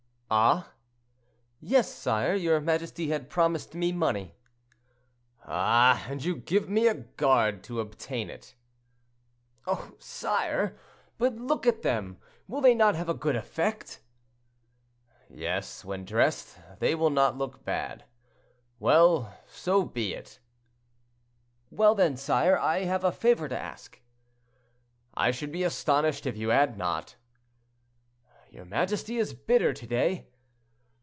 "Ah!" 0.33 0.71
"Yes, 1.59 1.91
sire; 1.93 2.33
your 2.35 2.61
majesty 2.61 3.09
had 3.09 3.29
promised 3.29 3.75
me 3.75 3.91
money." 3.91 4.33
"Ah! 5.43 6.05
and 6.09 6.23
you 6.23 6.37
give 6.37 6.69
me 6.69 6.87
a 6.87 6.93
guard 6.93 7.61
to 7.65 7.81
obtain 7.81 8.29
it." 8.29 8.55
"Oh! 9.67 9.91
sire. 9.99 10.79
But 11.17 11.35
look 11.35 11.67
at 11.67 11.81
them; 11.81 12.17
will 12.47 12.61
they 12.61 12.73
not 12.73 12.95
have 12.95 13.09
a 13.09 13.13
good 13.13 13.35
effect?" 13.35 13.99
"Yes, 15.29 15.83
when 15.83 16.05
dressed, 16.05 16.57
they 16.79 16.95
will 16.95 17.09
not 17.09 17.37
look 17.37 17.65
bad. 17.65 18.05
Well, 18.79 19.37
so 19.47 19.83
be 19.83 20.13
it." 20.13 20.39
"Well, 21.69 21.93
then, 21.93 22.15
sire, 22.15 22.57
I 22.57 22.85
have 22.85 23.03
a 23.03 23.11
favor 23.11 23.49
to 23.49 23.59
ask." 23.59 23.99
"I 25.13 25.31
should 25.31 25.51
be 25.51 25.63
astonished 25.65 26.25
if 26.25 26.37
you 26.37 26.47
had 26.51 26.77
not." 26.77 27.17
"Your 28.49 28.65
majesty 28.65 29.15
is 29.15 29.33
bitter 29.33 29.71
to 29.73 29.87
day." 29.87 30.27